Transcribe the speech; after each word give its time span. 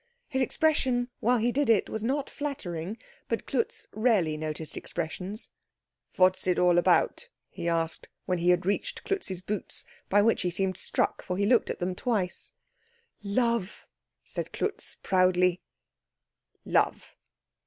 His 0.27 0.41
expression 0.41 1.09
while 1.19 1.37
he 1.37 1.51
did 1.51 1.69
it 1.69 1.87
was 1.87 2.01
not 2.03 2.27
flattering, 2.27 2.97
but 3.29 3.45
Klutz 3.45 3.85
rarely 3.91 4.35
noticed 4.35 4.75
expressions. 4.75 5.51
"What's 6.15 6.47
it 6.47 6.57
all 6.57 6.79
about?" 6.79 7.29
he 7.51 7.69
asked, 7.69 8.09
when 8.25 8.39
he 8.39 8.49
had 8.49 8.65
reached 8.65 9.03
Klutz's 9.03 9.41
boots, 9.41 9.85
by 10.09 10.23
which 10.23 10.41
he 10.41 10.49
seemed 10.49 10.77
struck, 10.77 11.21
for 11.21 11.37
he 11.37 11.45
looked 11.45 11.69
at 11.69 11.77
them 11.77 11.93
twice. 11.93 12.51
"Love," 13.21 13.85
said 14.23 14.51
Klutz 14.51 14.95
proudly. 15.03 15.61
"Love?" 16.65 17.15